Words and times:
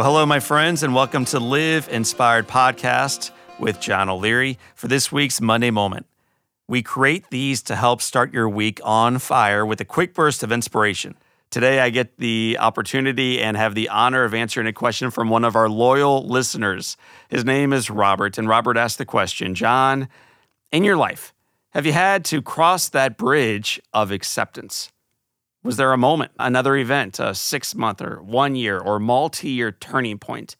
Well, 0.00 0.12
hello, 0.12 0.24
my 0.24 0.40
friends, 0.40 0.82
and 0.82 0.94
welcome 0.94 1.26
to 1.26 1.38
Live 1.38 1.86
Inspired 1.90 2.48
Podcast 2.48 3.32
with 3.58 3.80
John 3.80 4.08
O'Leary 4.08 4.58
for 4.74 4.88
this 4.88 5.12
week's 5.12 5.42
Monday 5.42 5.70
Moment. 5.70 6.06
We 6.66 6.80
create 6.80 7.28
these 7.28 7.60
to 7.64 7.76
help 7.76 8.00
start 8.00 8.32
your 8.32 8.48
week 8.48 8.80
on 8.82 9.18
fire 9.18 9.66
with 9.66 9.78
a 9.78 9.84
quick 9.84 10.14
burst 10.14 10.42
of 10.42 10.52
inspiration. 10.52 11.18
Today, 11.50 11.80
I 11.80 11.90
get 11.90 12.16
the 12.16 12.56
opportunity 12.58 13.42
and 13.42 13.58
have 13.58 13.74
the 13.74 13.90
honor 13.90 14.24
of 14.24 14.32
answering 14.32 14.66
a 14.66 14.72
question 14.72 15.10
from 15.10 15.28
one 15.28 15.44
of 15.44 15.54
our 15.54 15.68
loyal 15.68 16.26
listeners. 16.26 16.96
His 17.28 17.44
name 17.44 17.74
is 17.74 17.90
Robert, 17.90 18.38
and 18.38 18.48
Robert 18.48 18.78
asked 18.78 18.96
the 18.96 19.04
question 19.04 19.54
John, 19.54 20.08
in 20.72 20.82
your 20.82 20.96
life, 20.96 21.34
have 21.72 21.84
you 21.84 21.92
had 21.92 22.24
to 22.24 22.40
cross 22.40 22.88
that 22.88 23.18
bridge 23.18 23.78
of 23.92 24.12
acceptance? 24.12 24.90
Was 25.62 25.76
there 25.76 25.92
a 25.92 25.98
moment, 25.98 26.32
another 26.38 26.74
event, 26.76 27.18
a 27.18 27.34
six 27.34 27.74
month 27.74 28.00
or 28.00 28.22
one 28.22 28.56
year 28.56 28.78
or 28.78 28.98
multi 28.98 29.50
year 29.50 29.72
turning 29.72 30.18
point? 30.18 30.56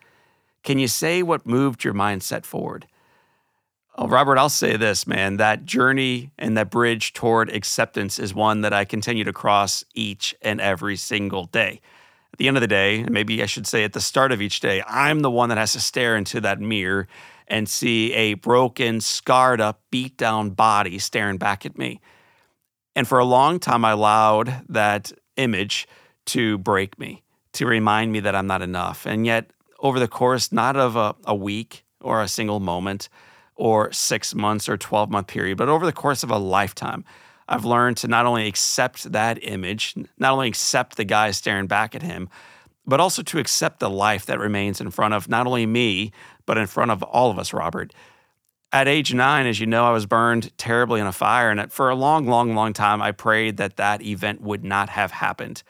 Can 0.63 0.79
you 0.79 0.89
say 0.89 1.23
what 1.23 1.47
moved 1.47 1.85
your 1.85 1.95
mindset 1.95 2.45
forward? 2.45 2.87
Oh, 3.97 4.07
Robert, 4.07 4.37
I'll 4.37 4.51
say 4.51 4.77
this, 4.77 5.07
man. 5.07 5.39
That 5.39 5.65
journey 5.65 6.33
and 6.39 6.57
that 6.57 6.71
bridge 6.71 7.13
toward 7.15 7.51
acceptance 7.51 8.19
is 8.19 8.35
one 8.35 8.61
that 8.61 8.75
I 8.75 8.85
continue 8.85 9.25
to 9.25 9.33
cross 9.33 9.85
each 9.95 10.35
and 10.43 10.61
every 10.61 10.97
single 10.97 11.45
day. 11.47 11.81
At 12.33 12.39
the 12.39 12.47
end 12.49 12.57
of 12.57 12.61
the 12.61 12.67
day, 12.67 13.05
maybe 13.05 13.43
I 13.43 13.47
should 13.47 13.67
say 13.67 13.85
at 13.85 13.95
the 13.95 14.01
start 14.01 14.33
of 14.33 14.41
each 14.41 14.61
day, 14.61 14.83
I'm 14.87 15.21
the 15.21 15.31
one 15.31 15.49
that 15.49 15.59
has 15.59 15.73
to 15.73 15.81
stare 15.81 16.15
into 16.17 16.41
that 16.43 16.61
mirror 16.61 17.09
and 17.49 17.69
see 17.69 18.13
a 18.13 18.35
broken, 18.35 19.01
scarred 19.01 19.61
up, 19.61 19.81
beat 19.91 20.17
down 20.17 20.51
body 20.51 20.99
staring 20.99 21.39
back 21.39 21.67
at 21.67 21.77
me. 21.77 22.01
And 22.97 23.07
for 23.07 23.19
a 23.19 23.25
long 23.25 23.59
time, 23.59 23.85
I 23.85 23.93
allowed 23.93 24.65
that 24.69 25.13
image 25.37 25.87
to 26.27 26.59
break 26.59 26.99
me, 26.99 27.23
to 27.55 27.67
remind 27.67 28.13
me 28.13 28.21
that 28.21 28.35
I'm 28.35 28.47
not 28.47 28.63
enough. 28.63 29.07
And 29.07 29.25
yet, 29.27 29.51
over 29.81 29.99
the 29.99 30.09
course, 30.09 30.53
not 30.53 30.77
of 30.77 30.97
a, 30.97 31.15
a 31.25 31.35
week 31.35 31.85
or 32.01 32.23
a 32.23 32.29
single 32.29 32.61
moment 32.61 33.09
or 33.55 33.93
six 33.93 34.35
months 34.35 34.69
or 34.69 34.77
12 34.77 35.11
month 35.11 35.27
period, 35.27 35.59
but 35.59 35.69
over 35.69 35.87
the 35.87 35.93
course 35.93 36.23
of 36.23 36.31
a 36.31 36.39
lifetime, 36.39 37.05
I've 37.49 37.65
learned 37.65 37.97
to 37.99 38.09
not 38.09 38.27
only 38.27 38.47
accept 38.47 39.11
that 39.13 39.39
image, 39.43 39.95
not 40.19 40.33
only 40.33 40.49
accept 40.49 40.97
the 40.97 41.05
guy 41.05 41.31
staring 41.33 41.67
back 41.67 41.95
at 41.95 42.03
him, 42.03 42.29
but 42.87 43.01
also 43.01 43.23
to 43.23 43.39
accept 43.39 43.81
the 43.81 43.91
life 43.91 44.27
that 44.27 44.39
remains 44.39 44.81
in 44.81 44.91
front 44.91 45.15
of 45.15 45.29
not 45.29 45.47
only 45.47 45.67
me, 45.67 46.13
but 46.47 46.59
in 46.59 46.67
front 46.67 46.91
of 46.91 47.03
all 47.03 47.31
of 47.31 47.39
us, 47.39 47.53
Robert 47.53 47.93
at 48.73 48.89
age 48.89 49.13
nine, 49.13 49.47
as 49.47 49.59
you 49.59 49.67
know, 49.67 49.85
I 49.85 49.91
was 49.91 50.07
burned 50.07 50.57
terribly 50.57 51.01
in 51.01 51.07
a 51.07 51.13
fire. 51.13 51.51
And 51.51 51.73
for 51.73 51.91
a 51.91 51.95
long, 51.95 52.27
long, 52.27 52.55
long 52.55 52.73
time, 52.73 53.03
I 53.03 53.13
prayed 53.13 53.57
that 53.57 53.77
that 53.77 54.03
event 54.03 54.41
would 54.41 54.65
not 54.65 54.91
have 54.91 55.11
happened. 55.11 55.63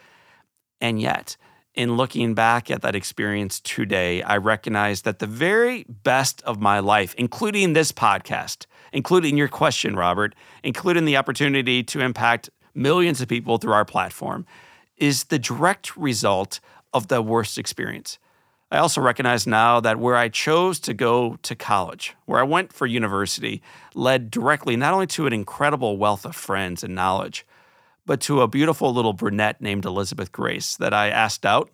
And 0.80 1.00
yet, 1.00 1.36
in 1.74 1.96
looking 1.96 2.34
back 2.34 2.70
at 2.70 2.82
that 2.82 2.94
experience 2.94 3.60
today, 3.60 4.22
I 4.22 4.36
recognize 4.36 5.02
that 5.02 5.18
the 5.18 5.26
very 5.26 5.84
best 5.88 6.42
of 6.42 6.60
my 6.60 6.80
life, 6.80 7.14
including 7.16 7.72
this 7.72 7.92
podcast, 7.92 8.66
including 8.92 9.36
your 9.36 9.48
question, 9.48 9.96
Robert, 9.96 10.34
including 10.62 11.04
the 11.04 11.16
opportunity 11.16 11.82
to 11.84 12.00
impact 12.00 12.50
millions 12.74 13.20
of 13.20 13.28
people 13.28 13.58
through 13.58 13.72
our 13.72 13.84
platform, 13.84 14.46
is 14.96 15.24
the 15.24 15.38
direct 15.38 15.96
result 15.96 16.60
of 16.92 17.08
the 17.08 17.22
worst 17.22 17.56
experience. 17.56 18.18
I 18.70 18.78
also 18.78 19.00
recognize 19.00 19.46
now 19.46 19.80
that 19.80 19.98
where 19.98 20.16
I 20.16 20.28
chose 20.28 20.78
to 20.80 20.94
go 20.94 21.36
to 21.42 21.56
college, 21.56 22.14
where 22.26 22.38
I 22.38 22.44
went 22.44 22.72
for 22.72 22.86
university, 22.86 23.62
led 23.94 24.30
directly 24.30 24.76
not 24.76 24.94
only 24.94 25.08
to 25.08 25.26
an 25.26 25.32
incredible 25.32 25.96
wealth 25.96 26.24
of 26.24 26.36
friends 26.36 26.84
and 26.84 26.94
knowledge, 26.94 27.44
but 28.06 28.20
to 28.22 28.42
a 28.42 28.48
beautiful 28.48 28.92
little 28.94 29.12
brunette 29.12 29.60
named 29.60 29.84
Elizabeth 29.84 30.30
Grace 30.30 30.76
that 30.76 30.94
I 30.94 31.08
asked 31.08 31.44
out, 31.44 31.70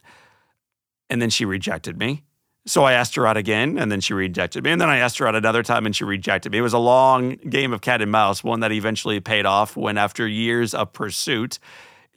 and 1.11 1.21
then 1.21 1.31
she 1.31 1.45
rejected 1.45 1.99
me. 1.99 2.25
So 2.65 2.83
I 2.83 2.95
asked 2.95 3.15
her 3.15 3.27
out 3.27 3.37
again, 3.37 3.78
and 3.78 3.93
then 3.93 4.01
she 4.01 4.13
rejected 4.13 4.65
me. 4.65 4.73
And 4.73 4.81
then 4.81 4.89
I 4.89 4.97
asked 4.97 5.19
her 5.19 5.28
out 5.28 5.37
another 5.37 5.63
time, 5.63 5.87
and 5.87 5.95
she 5.95 6.03
rejected 6.03 6.51
me. 6.51 6.59
It 6.59 6.63
was 6.63 6.73
a 6.73 6.78
long 6.78 7.37
game 7.49 7.73
of 7.73 7.81
cat 7.81 8.03
and 8.03 8.11
mouse, 8.11 8.43
one 8.43 8.61
that 8.61 8.73
eventually 8.73 9.21
paid 9.21 9.47
off 9.47 9.77
when, 9.77 9.99
after 9.99 10.27
years 10.27 10.75
of 10.75 10.93
pursuit, 10.93 11.61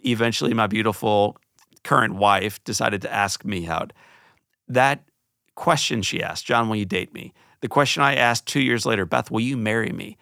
eventually 0.05 0.53
my 0.53 0.67
beautiful 0.67 1.37
current 1.83 2.15
wife 2.15 2.63
decided 2.63 3.01
to 3.03 3.13
ask 3.13 3.45
me 3.45 3.67
out 3.67 3.93
that 4.69 5.03
question 5.55 6.01
she 6.01 6.23
asked, 6.23 6.45
John, 6.45 6.69
will 6.69 6.77
you 6.77 6.85
date 6.85 7.13
me? 7.13 7.33
The 7.61 7.67
question 7.67 8.01
I 8.01 8.15
asked 8.15 8.45
two 8.45 8.61
years 8.61 8.85
later, 8.85 9.05
Beth, 9.05 9.29
will 9.29 9.41
you 9.41 9.57
marry 9.57 9.91
me? 9.91 10.17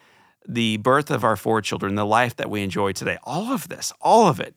The 0.48 0.78
birth 0.78 1.12
of 1.12 1.24
our 1.24 1.36
four 1.36 1.62
children, 1.62 1.96
the 1.96 2.06
life 2.06 2.36
that 2.38 2.50
we 2.50 2.64
enjoy 2.64 2.94
today, 2.94 3.18
all 3.24 3.54
of 3.54 3.68
this, 3.68 3.94
all 4.02 4.28
of 4.28 4.40
it 4.40 4.56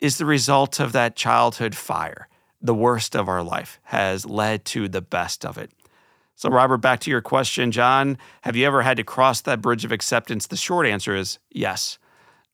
is 0.00 0.18
the 0.18 0.26
result 0.26 0.78
of 0.78 0.92
that 0.92 1.16
childhood 1.16 1.74
fire. 1.74 2.28
The 2.60 2.74
worst 2.74 3.16
of 3.16 3.28
our 3.28 3.42
life 3.42 3.80
has 3.84 4.26
led 4.26 4.64
to 4.66 4.88
the 4.88 5.00
best 5.00 5.44
of 5.44 5.58
it. 5.58 5.72
So, 6.36 6.50
Robert, 6.50 6.78
back 6.78 7.00
to 7.00 7.10
your 7.10 7.22
question, 7.22 7.72
John, 7.72 8.18
have 8.42 8.56
you 8.56 8.66
ever 8.66 8.82
had 8.82 8.98
to 8.98 9.04
cross 9.04 9.40
that 9.40 9.62
bridge 9.62 9.86
of 9.86 9.92
acceptance? 9.92 10.46
The 10.46 10.56
short 10.56 10.86
answer 10.86 11.16
is 11.16 11.38
yes. 11.50 11.98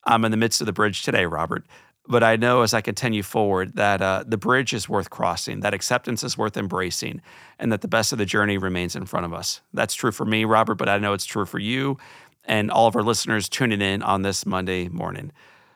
I'm 0.05 0.25
in 0.25 0.31
the 0.31 0.37
midst 0.37 0.61
of 0.61 0.67
the 0.67 0.73
bridge 0.73 1.03
today, 1.03 1.27
Robert. 1.27 1.65
But 2.09 2.25
I 2.25 2.37
know 2.37 2.63
as 2.63 2.75
I 2.75 2.81
continue 2.81 3.23
forward 3.23 3.77
that 3.77 4.03
uh, 4.03 4.25
the 4.27 4.37
bridge 4.37 4.73
is 4.73 4.89
worth 4.89 5.09
crossing, 5.09 5.61
that 5.61 5.73
acceptance 5.73 6.25
is 6.25 6.37
worth 6.37 6.57
embracing, 6.57 7.23
and 7.59 7.71
that 7.71 7.81
the 7.81 7.89
best 7.89 8.13
of 8.13 8.19
the 8.19 8.27
journey 8.27 8.59
remains 8.59 8.97
in 8.97 9.07
front 9.07 9.25
of 9.25 9.33
us. 9.33 9.61
That's 9.73 9.95
true 9.95 10.11
for 10.11 10.25
me, 10.25 10.45
Robert, 10.45 10.75
but 10.75 10.89
I 10.89 10.99
know 10.99 11.13
it's 11.13 11.25
true 11.25 11.47
for 11.47 11.61
you 11.61 11.99
and 12.45 12.71
all 12.71 12.87
of 12.87 12.97
our 12.97 13.03
listeners 13.03 13.49
tuning 13.49 13.81
in 13.81 14.03
on 14.03 14.23
this 14.23 14.45
Monday 14.47 14.89
morning. 14.89 15.33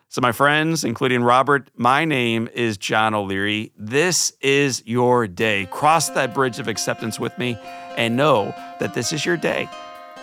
So, 0.09 0.21
my 0.21 0.33
friends, 0.33 0.85
including 0.85 1.23
Robert, 1.23 1.69
my 1.77 2.05
name 2.05 2.49
is 2.55 2.79
John 2.79 3.13
O'Leary. 3.15 3.73
This 3.77 4.33
is 4.41 4.83
your 4.87 5.27
day. 5.27 5.67
Cross 5.71 6.11
that 6.11 6.33
bridge 6.33 6.59
of 6.61 6.69
acceptance 6.69 7.19
with 7.19 7.37
me 7.39 7.59
and 7.97 8.17
know 8.17 8.55
that 8.79 8.95
this 8.95 9.13
is 9.13 9.27
your 9.27 9.37
day. 9.37 9.69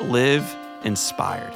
Live 0.02 0.56
inspired. 0.84 1.53